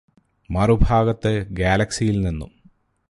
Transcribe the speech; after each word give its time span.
മറുഭാഗത്ത് 0.49 1.33
ഗാലക്സിയിൽ 1.51 2.21
നിന്നും 2.21 2.51